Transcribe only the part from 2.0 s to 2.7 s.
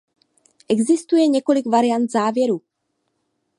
závěru.